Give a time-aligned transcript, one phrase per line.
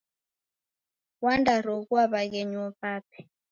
[1.23, 3.19] Wandaroghua w'aghenyu w'ape.